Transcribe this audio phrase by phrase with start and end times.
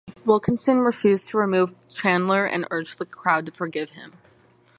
[0.25, 4.13] Wilkinson refused to remove Chandler and urged the crowd to forgive him.